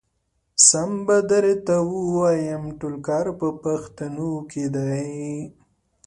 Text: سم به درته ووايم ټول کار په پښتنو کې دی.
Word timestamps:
سم 0.67 0.91
به 1.05 1.17
درته 1.29 1.75
ووايم 1.91 2.63
ټول 2.79 2.95
کار 3.07 3.25
په 3.39 3.47
پښتنو 3.63 4.31
کې 4.51 4.65
دی. 4.75 5.11